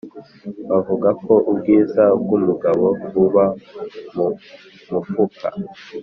Bavuga 0.69 1.09
ko 1.23 1.33
ubwiza 1.51 2.03
bw’ 2.21 2.29
umugabo 2.39 2.85
buba 3.13 3.45
mu 4.15 4.27
mufuka 4.91 5.47